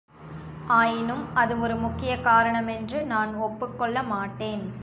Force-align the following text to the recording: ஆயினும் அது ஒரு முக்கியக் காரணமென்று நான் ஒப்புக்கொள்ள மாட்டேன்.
ஆயினும் 0.67 1.35
அது 1.35 1.59
ஒரு 1.59 1.75
முக்கியக் 1.75 2.25
காரணமென்று 2.25 3.03
நான் 3.03 3.35
ஒப்புக்கொள்ள 3.35 4.03
மாட்டேன். 4.03 4.73